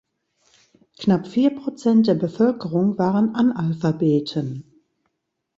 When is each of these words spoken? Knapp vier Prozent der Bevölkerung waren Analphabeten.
Knapp 0.97 1.27
vier 1.27 1.51
Prozent 1.55 2.07
der 2.07 2.15
Bevölkerung 2.15 2.97
waren 2.97 3.35
Analphabeten. 3.35 4.81